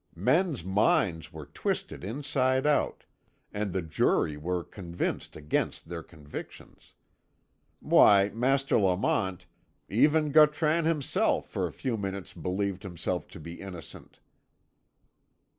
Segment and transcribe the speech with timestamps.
[0.15, 3.03] Men's minds were twisted inside out,
[3.53, 6.95] and the jury were convinced against their convictions.
[7.81, 9.45] Why, Master Lamont,
[9.89, 14.19] even Gautran himself for a few minutes believed himself to be innocent!"